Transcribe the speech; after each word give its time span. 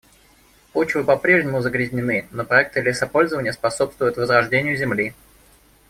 Почвы 0.73 1.03
по-прежнему 1.03 1.61
загрязнены, 1.61 2.27
но 2.31 2.43
проекты 2.43 2.81
лесопользования 2.81 3.51
способствуют 3.51 4.17
возрождению 4.17 4.75
земли. 4.75 5.13